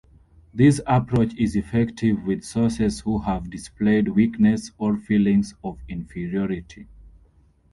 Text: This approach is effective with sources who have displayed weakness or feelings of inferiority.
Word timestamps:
This 0.51 0.81
approach 0.87 1.35
is 1.37 1.55
effective 1.55 2.23
with 2.23 2.43
sources 2.43 3.01
who 3.01 3.19
have 3.19 3.51
displayed 3.51 4.07
weakness 4.07 4.71
or 4.79 4.97
feelings 4.97 5.53
of 5.63 5.77
inferiority. 5.87 6.87